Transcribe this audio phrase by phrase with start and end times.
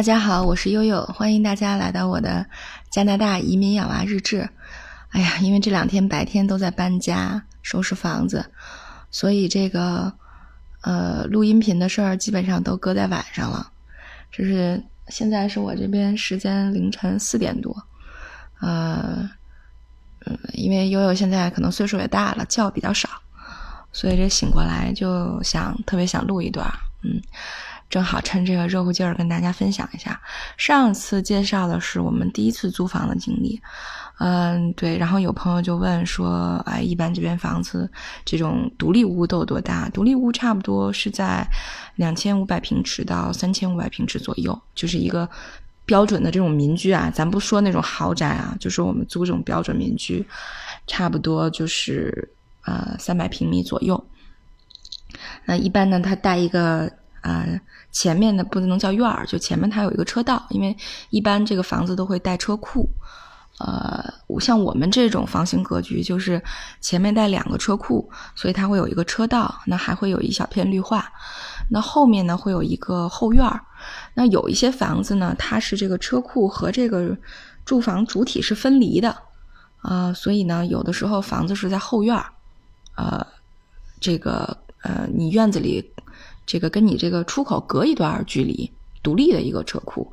[0.00, 2.46] 大家好，我是悠悠，欢迎大家来到我的
[2.88, 4.48] 加拿大移民养娃日志。
[5.10, 8.46] 哎呀，因为这两天白天都在搬家、收拾房子，
[9.10, 10.10] 所以这个
[10.80, 13.70] 呃录音频的事儿基本上都搁在晚上了。
[14.32, 17.76] 就是现在是我这边时间凌晨四点多，
[18.62, 19.28] 呃
[20.24, 23.06] 嗯，因为悠悠现在可能岁数也大了，觉比较少，
[23.92, 26.66] 所以这醒过来就想特别想录一段，
[27.02, 27.20] 嗯。
[27.90, 30.18] 正好趁这个热乎劲儿跟大家分享一下，
[30.56, 33.60] 上次介绍的是我们第一次租房的经历，
[34.20, 37.90] 嗯，对，然后有朋友就问说，哎，一般这边房子
[38.24, 39.88] 这种独立屋都有多大？
[39.88, 41.44] 独立屋差不多是在
[41.96, 45.28] 两千五百平尺到三千五百平尺左右，就是一个
[45.84, 50.24] 标准的这种民居啊，咱不说那种豪宅啊，就说我们租这种标准民居，
[50.86, 52.30] 差不多就是
[52.66, 54.06] 呃三百平米左右。
[55.44, 56.88] 那一般呢，它带一个。
[57.22, 57.44] 啊，
[57.90, 60.76] 前面的不能叫院儿，就前面它有一个车道，因为
[61.10, 62.88] 一般这个房子都会带车库。
[63.58, 64.02] 呃，
[64.40, 66.42] 像我们这种房型格局，就是
[66.80, 71.12] 前面带两个车库，所以它会有一个车道，那还会有一小片绿化。
[71.68, 73.60] 那后面呢，会有一个后院儿。
[74.14, 77.14] 那有一些房子呢，它是这个车库和这个
[77.66, 79.14] 住房主体是分离的
[79.82, 82.32] 啊，所以呢，有的时候房子是在后院儿，
[82.96, 83.26] 呃，
[84.00, 85.92] 这个呃，你院子里。
[86.50, 88.68] 这个跟你这个出口隔一段距离，
[89.04, 90.12] 独立的一个车库，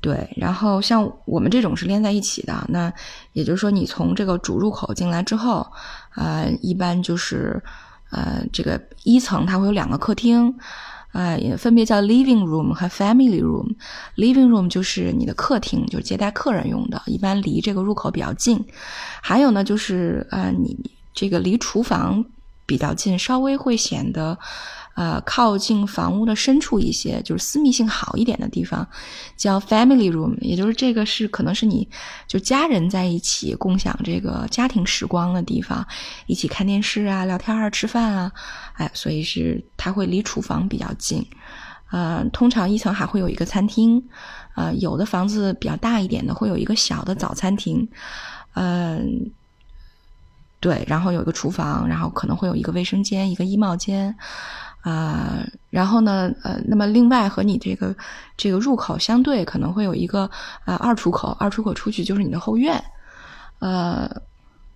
[0.00, 0.28] 对。
[0.36, 2.92] 然后像我们这种是连在一起的，那
[3.34, 5.64] 也就是说，你从这个主入口进来之后，
[6.16, 7.62] 呃，一般就是
[8.10, 10.52] 呃，这个一层它会有两个客厅，
[11.12, 13.76] 呃，分别叫 living room 和 family room。
[14.16, 18.58] living room 就是你的客厅，就是接待客人用的，一般离这个入口比较近。
[19.22, 20.76] 还有呢，就是呃，你
[21.14, 22.24] 这个离厨房
[22.66, 24.38] 比较近，稍微会显得。
[24.96, 28.86] 呃，靠近房屋的深处一些，就是私密性好一点的地方，
[29.36, 31.88] 叫 family room，也就是这个是可能是你
[32.28, 35.84] 就家人在一起共享这个家庭时光的地方，
[36.28, 38.30] 一起看电视啊、聊天啊、吃饭啊，
[38.74, 41.26] 哎，所以是它会离厨房比较近。
[41.90, 44.00] 呃，通常一层还会有一个餐厅，
[44.54, 47.88] 呃，有的房子比较大一点的会有一个小的早餐厅，
[48.52, 49.28] 嗯，
[50.64, 54.16] 对，然后有一个厨房，然后可能会有一个卫生间、一个衣帽间。
[54.84, 57.96] 啊，然后呢，呃，那么另外和你这个
[58.36, 60.30] 这个入口相对，可能会有一个
[60.66, 62.84] 呃二出口，二出口出去就是你的后院，
[63.60, 64.06] 呃，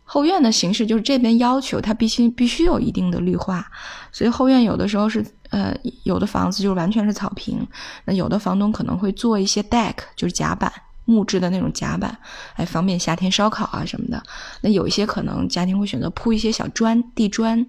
[0.04, 3.70] 后院的形式就是这边要求它必须必须有一定的绿化，
[4.10, 7.66] 所以后院有的时候是呃有的房子就是完全是草坪，
[8.06, 10.72] 那有的房东可能会做一些 deck，就是甲板
[11.08, 12.16] 木质的那种甲板，
[12.54, 14.22] 哎，方便夏天烧烤啊什么的。
[14.60, 17.66] 那有一些可能家庭会选择铺一些小砖地砖。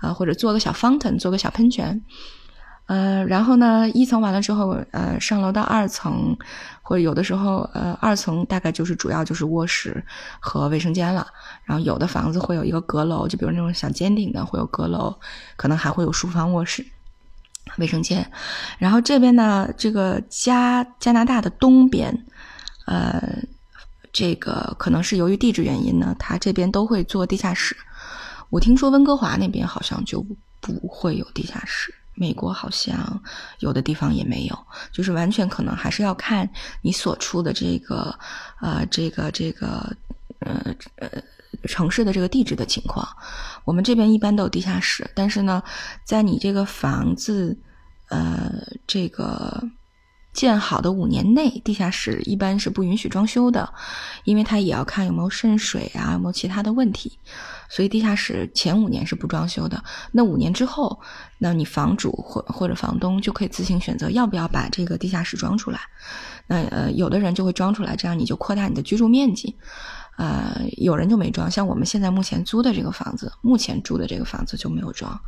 [0.00, 2.00] 啊，或者做个小 fountain，做个小喷泉，
[2.86, 6.36] 呃，然后呢，一层完了之后，呃，上楼到二层，
[6.82, 10.04] 或者有的时候，呃，二层大概就是主要就是卧室
[10.38, 11.26] 和卫生间了。
[11.64, 15.18] 然后有的房子会有一个阁楼，就比如那种小尖顶的会有阁楼，
[15.56, 16.86] 可能还会有书房、卧室、
[17.78, 18.30] 卫生间。
[18.78, 22.24] 然后这边呢，这个加加拿大的东边，
[22.88, 23.20] 呃，
[24.14, 27.76] 这个可能是由于地质原因呢，它这边都会做地下室。
[28.48, 30.24] 我听说温哥华那边好像就
[30.58, 33.22] 不会有地下室，美国好像
[33.58, 34.58] 有的地方也没有，
[34.90, 36.48] 就是完全可能还是要看
[36.80, 38.18] 你所处的这个
[38.62, 39.94] 呃这个这个
[40.38, 41.08] 呃呃
[41.64, 43.06] 城市的这个地质的情况。
[43.66, 45.62] 我们这边一般都有地下室，但是呢，
[46.04, 47.54] 在你这个房子
[48.08, 48.50] 呃
[48.86, 49.62] 这个。
[50.38, 53.68] 建好的五年内，地下室一般是不允许装修的，
[54.22, 57.18] 因为它也要看有没有渗水啊，有没有其他的问题，
[57.68, 59.82] 所以地下室前五年是不装修的。
[60.12, 61.00] 那五年之后，
[61.38, 65.80] 那你房主或或者房东就可以自行选择要不要把这个地下室装出来。
[66.46, 69.56] 那呃，有的人就会装出来，这样你就扩大你的居住面积。
[70.18, 75.20] 呃，有人就没装，像我们现在目前租的这个房子，目前住的这个房子就没有装。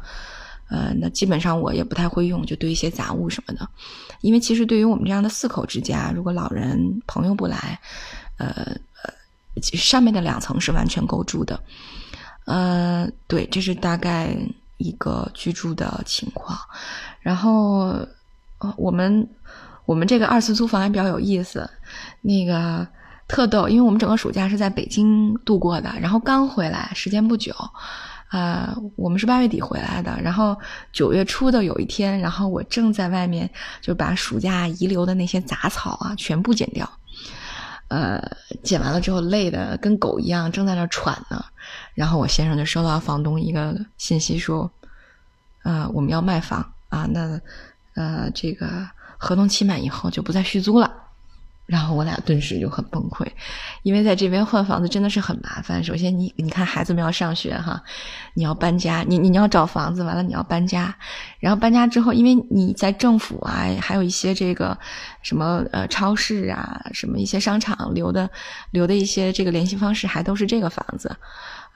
[0.70, 3.68] 呃，那基本上我也不太会用，就堆一些杂物什么的，
[4.20, 7.80] 因为其实对于我们这样的四口之家，如果老人朋友不来，
[8.38, 8.46] 呃
[9.02, 11.58] 呃，上面的两层是完全够住的。
[12.46, 14.36] 呃，对，这是大概
[14.78, 16.56] 一个居住的情况。
[17.20, 18.06] 然后，
[18.76, 19.28] 我们
[19.86, 21.68] 我们这个二次租房也比较有意思，
[22.20, 22.86] 那个
[23.26, 27.52] 特逗，因为我们整个暑假是在北京度过的，然后刚回来，时间不久。
[28.30, 30.56] 啊，我们是八月底回来的，然后
[30.92, 33.50] 九月初的有一天，然后我正在外面
[33.80, 36.88] 就把暑假遗留的那些杂草啊全部剪掉，
[37.88, 38.22] 呃，
[38.62, 41.44] 剪完了之后累的跟狗一样，正在那喘呢，
[41.94, 44.70] 然后我先生就收到房东一个信息说，
[45.64, 47.40] 啊，我们要卖房啊，那
[47.94, 48.88] 呃这个
[49.18, 50.88] 合同期满以后就不再续租了。
[51.70, 53.24] 然后我俩顿时就很崩溃，
[53.84, 55.84] 因为在这边换房子真的是很麻烦。
[55.84, 57.80] 首先，你你看孩子们要上学哈，
[58.34, 60.92] 你要搬家，你你要找房子，完了你要搬家，
[61.38, 64.76] 然后搬家之后，因为你在政府啊，还有一些这个
[65.22, 68.28] 什么呃超市啊，什么一些商场留的
[68.72, 71.16] 留的一些这个联系方式，还都是这个房子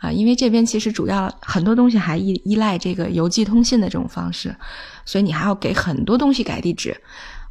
[0.00, 0.11] 啊。
[0.11, 4.56] 因为这边其实主要很多东西还依依赖这个邮寄通信的这种方式，
[5.05, 7.00] 所以你还要给很多东西改地址。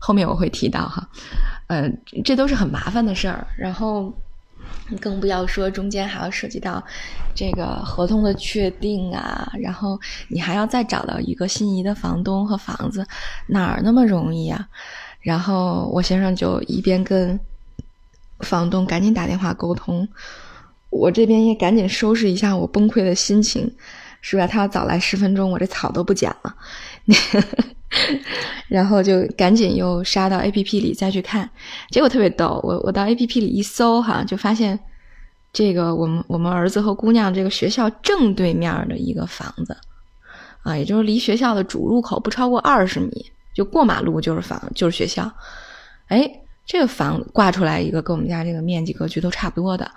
[0.05, 1.07] 后面我会提到哈。
[1.67, 1.89] 呃，
[2.25, 4.13] 这都是很麻烦的事儿，然后
[4.99, 6.83] 更不要说中间还要涉及到
[7.33, 9.97] 这个合同的确定啊，然后
[10.27, 13.07] 你还要再找到一个心仪的房东和房子，
[13.47, 14.67] 哪儿那么容易啊？
[15.21, 17.39] 然后我先生就一边跟
[18.41, 20.05] 房东赶紧打电话沟通，
[20.89, 23.73] 我这边也赶紧收拾一下我崩溃的心情，
[24.19, 24.45] 是吧？
[24.45, 26.53] 他要早来十分钟，我这草都不剪了。
[28.67, 31.49] 然后就赶紧又杀到 A P P 里再去看，
[31.91, 32.59] 结果特别逗。
[32.63, 34.79] 我我到 A P P 里一搜哈，就发现
[35.51, 39.77] 这个我们我们儿子和姑娘这个学校正对面的一个房子
[40.63, 45.31] 啊，也就是离学校的主入口不超过二十米，就过马路就是房就是学校。
[46.07, 46.29] 哎，
[46.65, 49.89] 这个房子挂出来一个跟我们家这个面积格局都差不多的，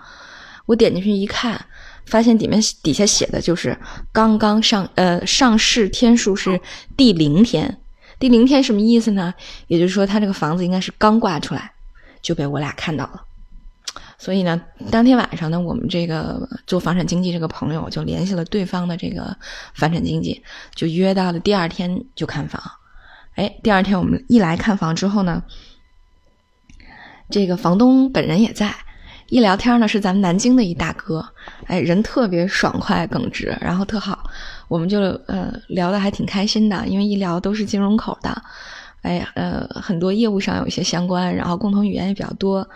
[0.67, 1.65] 我点进去一看。
[2.07, 3.77] 发现底面底下写的就是
[4.13, 6.61] 刚刚上呃上市天数是
[6.97, 7.79] 第零天，
[8.19, 9.35] 第零天什么意思呢？
[9.67, 11.73] 也就是说他这个房子应该是刚挂出来
[12.23, 13.23] 就被我俩看到了，
[14.19, 14.61] 所以呢，
[14.91, 19.37] 当天晚上呢，我们这个做房产经纪这个朋友就联系了对方的这个
[19.75, 20.43] 房产经纪，
[20.75, 22.63] 就约到了第二天就看房。
[23.35, 25.43] 哎，第二天我们一来看房之后呢，
[27.29, 28.75] 这个房东本人也在。
[29.29, 31.27] 一聊天呢，是咱们南京的一大哥，
[31.67, 34.29] 哎，人特别爽快耿直，然后特好，
[34.69, 38.43] 我们就呃聊得还挺开心的，因为一聊都是金融口的，
[39.03, 42.67] 哎呀，呃，很多业务上有一些相关，然后共同语言也比较多。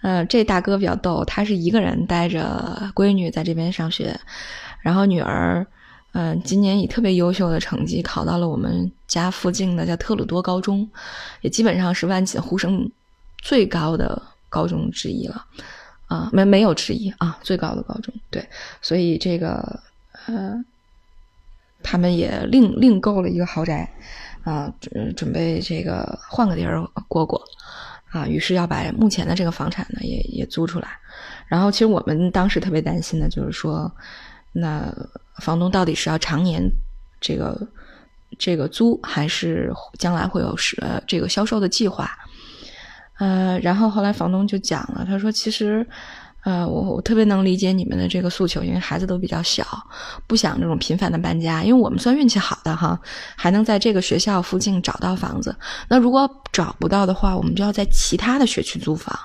[0.00, 4.16] 呃，这大哥比较逗，他是一个人带着闺女在这边上学，
[4.80, 5.66] 然后女儿，
[6.12, 10.88] 嗯，今年以特别优秀的成绩考到了我们家附近的叫特鲁多高中，
[11.40, 12.88] 也基本上是万锦呼声
[13.42, 15.44] 最高的高中之一了。
[16.08, 18.46] 啊，没没有之一啊，最高的高中对，
[18.82, 19.80] 所以这个
[20.26, 20.54] 呃，
[21.82, 23.88] 他们也另另购了一个豪宅
[24.42, 27.42] 啊，准准备这个换个地儿过过
[28.10, 30.88] 啊，于是要把目前的这个房产呢也也租出来。
[31.46, 33.90] 然后其实我们当时特别担心的就是说，
[34.52, 34.90] 那
[35.42, 36.62] 房东到底是要常年
[37.20, 37.68] 这个
[38.38, 42.10] 这个租，还是将来会有是这个销售的计划？
[43.18, 45.84] 呃，然后后来房东就讲了，他说：“其实，
[46.44, 49.66] 呃，我我特别能理解你们的这个诉求，因为孩子都比较小，
[50.26, 51.64] 不想这种频繁的搬家。
[51.64, 52.96] 因为我们算运气好的哈，
[53.36, 55.54] 还能在这个学校附近找到房子。
[55.88, 59.18] 那如果找不到的话，我们就要在其他的学区租房，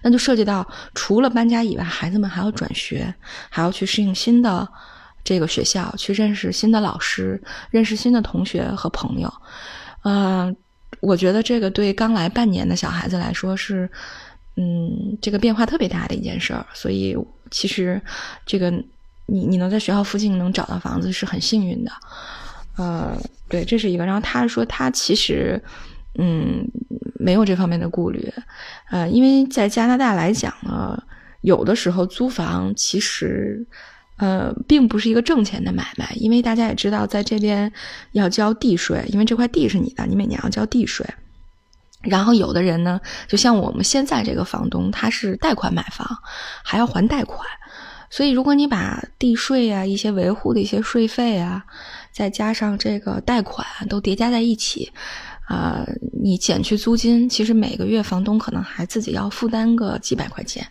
[0.00, 0.64] 那就涉及到
[0.94, 3.12] 除了搬家以外，孩子们还要转学，
[3.50, 4.66] 还要去适应新的
[5.24, 9.32] 这个学校，去认识新的老师，认识新的同学和朋友，
[10.04, 10.56] 嗯。”
[11.00, 13.88] 我觉得这个对刚来半年的小孩子来说是，
[14.56, 16.64] 嗯，这个变化特别大的一件事儿。
[16.74, 17.16] 所以
[17.50, 18.00] 其实
[18.44, 18.70] 这个
[19.26, 21.92] 你你能在学校附近能找到房子是很幸运的，
[22.76, 23.16] 呃，
[23.48, 24.04] 对，这是一个。
[24.04, 25.62] 然后他说他其实
[26.18, 26.66] 嗯
[27.18, 28.32] 没有这方面的顾虑，
[28.90, 31.02] 呃，因为在加拿大来讲呢，
[31.40, 33.66] 有的时候租房其实。
[34.20, 37.72] 呃，并不是一个挣钱的买卖，因为大家也知道，在这边
[38.12, 41.06] 要交地税，因为这块地是你的，你每年要交地税。
[42.02, 46.06] 然后有的人呢，就像我们现在这个房东，他是贷款买房，
[46.62, 47.48] 还要还贷款，
[48.10, 51.64] 所以如果你把地税啊、一些维护的一些税费啊，
[52.12, 54.92] 再加上这个贷款都叠加在一起，
[55.48, 55.86] 啊，
[56.22, 60.66] 你减去租金，其实每个月房东可能还自己要负担个几百块钱。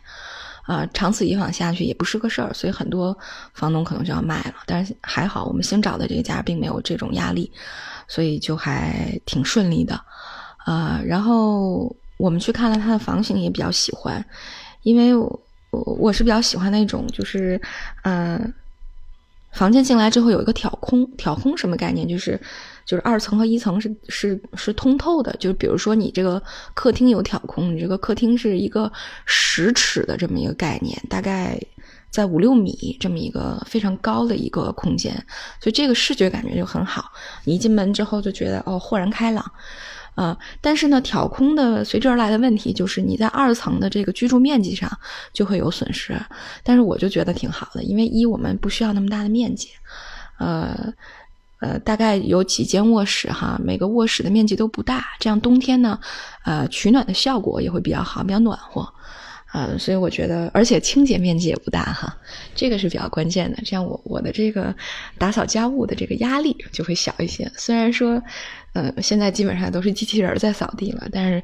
[0.70, 3.18] 啊，长此以往下去也不是个事儿，所以很多
[3.56, 4.54] 房东可能就要卖了。
[4.68, 7.52] 但是还好，我们新找的这个家并没有这种压力，
[8.08, 10.00] 所以就还挺顺利的。
[10.66, 14.24] 啊，然后我们去看了他的房型，也比较喜欢，
[14.84, 17.60] 因为我我是比较喜欢那种，就是
[18.04, 18.54] 嗯，
[19.54, 22.08] 房间进来之后有一个挑空，挑空什么概念？
[22.08, 22.40] 就是。
[22.90, 26.42] 就是二层和一层是是是通透的，就比如说你这个
[26.74, 28.92] 客厅有挑空，你这个客厅是一个
[29.28, 31.62] 十尺的这么一个概念，大概
[32.10, 35.14] 在五六米这么一个非常高的一个空间，
[35.62, 37.12] 所以这个视觉感觉就很好。
[37.44, 39.46] 你一进门之后就觉得哦豁然开朗，
[40.16, 44.90] 啊，但是呢挑空的随之而来的问题就是你在二层的这个居住面积上
[45.32, 46.20] 就会有损失，
[46.64, 49.70] 但是我就觉得挺好的，因为一我们不需要那么大的面积，
[50.40, 50.92] 呃。
[51.60, 56.00] 呃，大概有几间卧室哈，每个卧室的面积都不大，这样冬天呢，
[56.46, 58.82] 呃，取暖的效果也会比较好，比较暖和，
[59.48, 62.16] 啊，所以我觉得，而且清洁面积也不大哈，
[62.56, 64.74] 这个是比较关键的，这样我我的这个
[65.18, 67.52] 打扫家务的这个压力就会小一些。
[67.58, 68.22] 虽然说，
[68.72, 71.44] 呃，现在基本上都是机器人在扫地了，但是，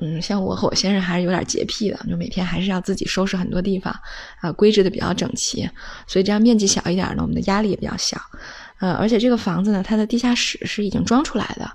[0.00, 3.94] 嗯，像我和我先生还是有点洁癖的，就每天还是要自己收拾很多地方，
[4.40, 5.70] 啊，规制的比较整齐，
[6.08, 8.20] 所以这样面积小一点呢，我们的压力也比较小。
[8.84, 11.66] 呃，而且这个房子呢，它的地下室是已经装出来的。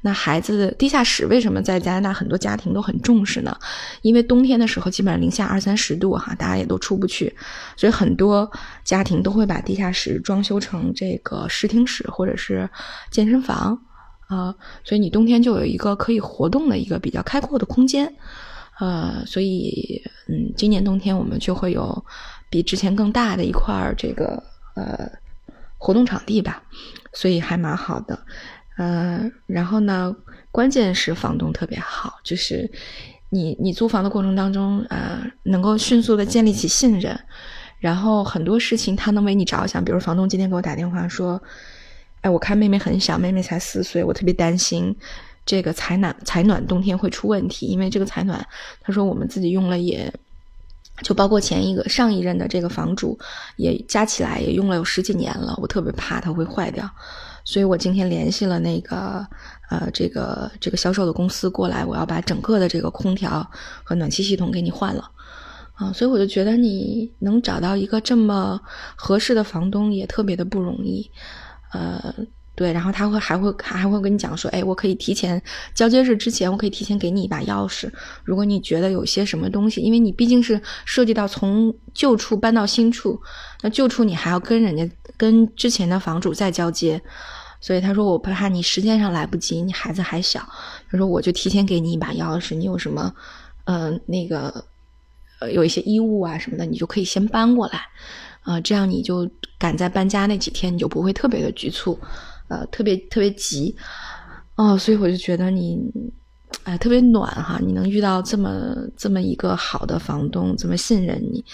[0.00, 3.56] 那孩子地下室为什么在加拿大很多家庭都很重视呢？
[4.02, 7.32] 因为冬天的时候基本上零下二三十度哈，大家也都出不去，
[7.76, 8.50] 所以很多
[8.82, 12.68] 家庭都会把地下室装修成这个视听室或者是
[13.12, 13.80] 健身房
[14.26, 14.52] 啊。
[14.82, 18.12] 所以你冬天就有一个可以活动的一个比较开阔的空间。
[18.80, 22.04] 呃，所以嗯，今年冬天我们就会有
[22.50, 24.42] 比之前更大的一块这个
[24.74, 25.08] 呃。
[25.78, 26.62] 活动场地吧，
[27.12, 28.18] 所以还蛮好的，
[28.76, 30.14] 呃，然后呢，
[30.50, 32.70] 关键是房东特别好，就是
[33.30, 37.18] 你你租房的过程当中，呃，能够迅速的建立起信任，
[37.78, 41.40] 然后很多事情他能为你着想，比如房东今天给我打电话说，
[42.22, 44.94] 哎，我看妹妹很小，妹妹才四岁，我特别担心
[45.46, 48.44] 这个采暖采暖冬天会出问题，因为这个采暖，
[48.80, 50.12] 他说我们自己用了也。
[51.02, 53.18] 就包括前一个上一任的这个房主，
[53.56, 56.88] 也加起来也用了有十几年了，我特别怕它会坏掉，
[57.44, 59.26] 所以我今天联系了那个
[59.70, 63.48] 呃这个这个销售的公司过来，我要把整个的这个空调
[63.84, 65.10] 和暖气系统给你换了，
[65.74, 68.60] 啊，所以我就觉得你能找到一个这么
[68.96, 71.10] 合适的房东也特别的不容易，
[71.72, 72.14] 呃。
[72.58, 75.40] 对，然后他会还会还会跟你讲说，哎，我可以提前
[75.76, 77.88] 交接日之前，我可以提前给你一把钥匙。
[78.24, 83.16] 如果你觉得有些什么东西，因为你毕竟是涉及到从旧处搬到新处，
[83.62, 87.00] 那旧处你还要跟人家跟之前的房主再交接，
[87.60, 90.40] 所以他说我怕你时间上来不及，你孩子还小，
[90.90, 93.14] 他说我就提前给你一把钥匙，你有什么，
[93.66, 94.64] 嗯，那个，
[95.38, 97.82] 呃，有一些衣物啊什么的，你就可以先搬过来，
[98.42, 101.96] 啊，这样你就赶在搬家那几天，你就不会特别的局促。
[102.48, 103.76] 呃，特别特别急，
[104.56, 105.78] 哦，所以我就觉得你，
[106.64, 107.60] 哎，特别暖哈！
[107.62, 111.44] 你能遇到这么这么一个好的房东，这么信任你，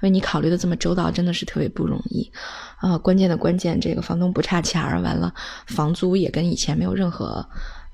[0.00, 2.30] 为你考虑的这么周到，真的是特别不容易
[2.78, 2.96] 啊！
[2.96, 5.34] 关键的关键，这个房东不差钱儿，完了，
[5.66, 7.44] 房租也跟以前没有任何，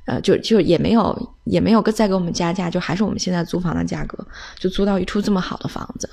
[0.05, 4.23] 呃，就就也没有也没有再给我们加价，就还是我们现在租房的价格，
[4.59, 6.09] 就租到一处这么好的房子，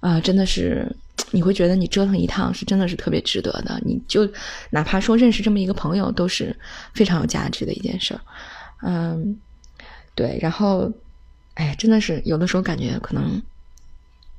[0.00, 0.96] 啊，真的是。
[1.30, 4.28] 你会觉得你折腾一趟是真的是特别值得的，你就
[4.70, 6.54] 哪怕说认识这么一个朋友都是
[6.94, 8.20] 非常有价值的一件事儿，
[8.82, 9.38] 嗯，
[10.14, 10.92] 对，然后，
[11.54, 13.42] 哎，真的是有的时候感觉可能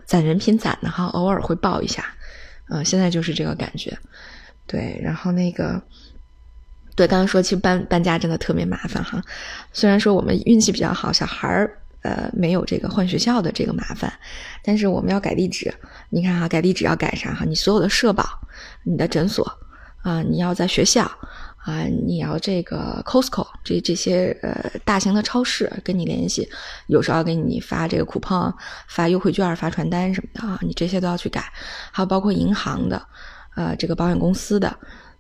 [0.06, 2.06] 攒人品攒的哈，偶尔会爆一下，
[2.70, 3.98] 嗯，现在就是这个感觉，
[4.68, 5.82] 对，然后那个，
[6.96, 9.24] 对，刚刚说其实搬搬家真的特别麻烦哈，
[9.74, 11.79] 虽然说我们运气比较好，小孩儿。
[12.02, 14.12] 呃，没有这个换学校的这个麻烦，
[14.64, 15.74] 但是我们要改地址。
[16.10, 17.44] 你看哈，改地址要改啥哈？
[17.46, 18.24] 你所有的社保、
[18.84, 19.46] 你的诊所
[20.02, 21.04] 啊，你要在学校
[21.58, 26.50] 啊，你要这个 Costco 这这些呃大型的超市跟你联系，
[26.88, 28.54] 有时候要给你发这个 coupon、
[28.88, 31.52] 发优惠券、发传单什么的啊，你这些都要去改。
[31.92, 33.06] 还有包括银行的，
[33.56, 34.74] 呃，这个保险公司的，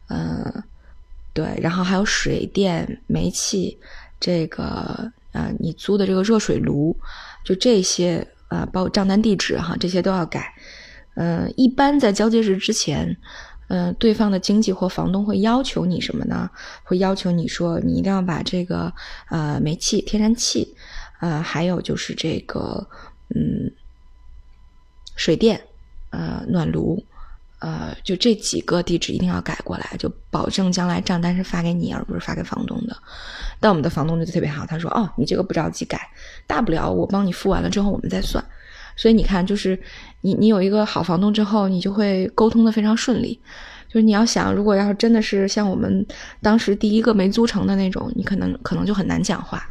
[0.07, 0.63] 嗯，
[1.33, 3.77] 对，然后还有水电煤气
[4.17, 5.11] 这个。
[5.31, 6.95] 啊，你租的这个热水炉，
[7.43, 10.53] 就这些啊，包括账单地址哈，这些都要改。
[11.15, 13.17] 嗯，一般在交接日之前，
[13.67, 16.49] 嗯，对方的经纪或房东会要求你什么呢？
[16.83, 18.93] 会要求你说，你一定要把这个
[19.29, 20.75] 呃煤气、天然气，
[21.19, 22.87] 呃，还有就是这个
[23.35, 23.71] 嗯
[25.15, 25.61] 水电，
[26.11, 27.03] 呃暖炉。
[27.59, 32.95] 呃，就这几个地址一定要改过来，就保证将来账单是发给你，而不是发给房东的。
[33.59, 35.99] 但我们的房东就特别好，他说：“哦，你这个不着急改，
[36.47, 38.43] 大不了我帮你付完了之后我们再算。”
[38.95, 39.77] 所以你看，就是
[40.21, 43.39] 你你有一个好房东之后，你就会沟通的非常顺利。
[43.87, 46.05] 就是你要想，如果要是真的是像我们
[46.41, 49.67] 当时第一个没租成的那种，你可能可能就很难讲话。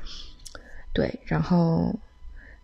[0.93, 1.99] 对，然后。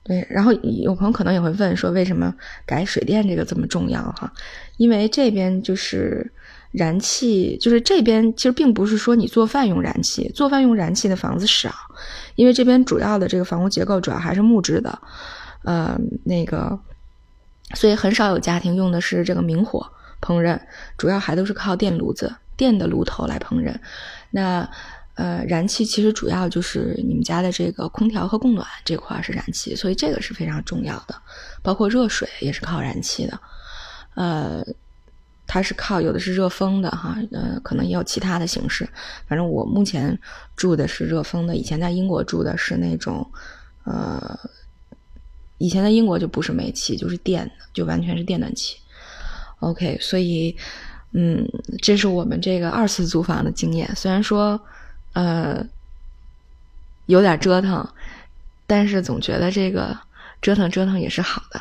[0.04, 2.34] 对，然后有朋友可能也会问说，为什么
[2.66, 4.30] 改水电这个这么重要哈？
[4.76, 6.30] 因为这边就是
[6.72, 11.72] 燃气，就是这边其实并不是说你做饭用燃气，做饭用燃气的房子少，
[12.34, 14.98] 因为这边主要的这个房屋结构主要还是木质的，
[15.62, 16.78] 呃，那个，
[17.74, 20.60] 所以很少有家庭用的是这个明火烹饪，
[20.98, 23.74] 主要还都是靠电炉子、电的炉头来烹饪，
[24.30, 24.68] 那。
[25.14, 31.14] 呃，燃气其实主要就是你们家的这个空调和供暖这块是燃气，所以这个是非常重要的，
[31.62, 33.40] 包括热水也是靠燃气的。
[34.14, 34.64] 呃，
[35.46, 38.88] 它是靠有的是热风的哈，呃，可能也有其他的形式。
[39.28, 40.18] 反正我目前
[40.56, 43.24] 住的是热风的，以前在英国住的是那种，
[43.84, 44.38] 呃，
[45.58, 48.78] 以前在英国就不是煤气，就是电的，就完全是电暖气。
[49.60, 50.56] OK，所以，
[51.12, 51.46] 嗯，
[51.80, 53.90] 这是我们这个二次租房的经验。
[53.94, 54.60] 虽然说，
[55.14, 55.66] 呃，
[57.06, 57.88] 有点折腾，
[58.66, 59.96] 但是总觉得这个
[60.42, 61.60] 折腾折腾也是好的。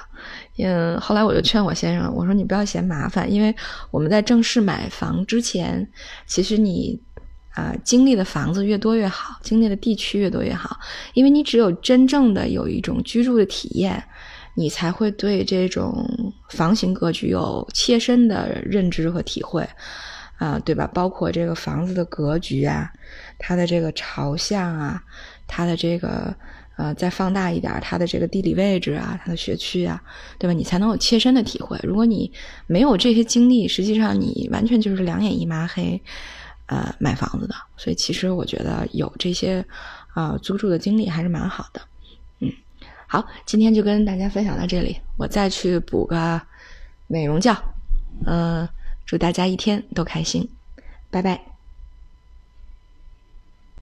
[0.58, 3.56] 嗯，后来我就劝我先生，我说你不要嫌麻烦，因为
[3.90, 5.90] 我们在正式买房之前，
[6.28, 7.00] 其实你
[7.56, 10.80] 啊经历的房子越多越好，经历的地区越多越好，
[11.14, 14.04] 因为你只有真正的有一种居住的体验，
[14.56, 16.08] 你才会对这种
[16.50, 19.68] 房型格局有切身的认知和体会，
[20.38, 20.88] 啊，对吧？
[20.94, 22.92] 包括这个房子的格局啊，
[23.38, 25.04] 它的这个朝向啊，
[25.48, 26.36] 它的这个。
[26.76, 30.02] 呃，再放大一点，它的这个地理位置啊，它的学区啊，
[30.40, 30.54] 对吧？
[30.54, 31.80] 你才能有切身的体会。
[31.84, 32.34] 如果你
[32.66, 36.02] 没有这些经历，实际上你完全就是两眼一抹黑，
[36.66, 37.54] 呃，买房子的。
[37.78, 39.64] 所以其实我觉得有这些
[40.16, 41.82] 啊租住的经历还是蛮好的。
[42.40, 42.52] 嗯，
[43.06, 46.42] 好，今天就跟大家分享到这里，我再去补个
[47.06, 47.56] 美容觉。
[48.26, 48.68] 嗯，
[49.06, 50.50] 祝大家一天都开心，
[51.12, 51.53] 拜拜。